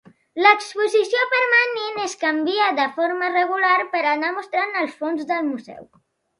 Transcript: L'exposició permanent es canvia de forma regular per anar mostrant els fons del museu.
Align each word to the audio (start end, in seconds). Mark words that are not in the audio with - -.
L'exposició 0.43 1.19
permanent 1.33 1.99
es 2.05 2.15
canvia 2.23 2.71
de 2.81 2.87
forma 2.97 3.31
regular 3.37 3.77
per 3.95 4.03
anar 4.15 4.35
mostrant 4.41 4.77
els 4.83 4.99
fons 5.05 5.33
del 5.35 5.49
museu. 5.55 5.89